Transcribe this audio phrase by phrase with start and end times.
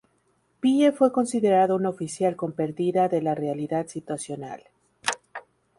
[0.59, 4.63] Pye fue considerado un oficial con perdida de la realidad situacional.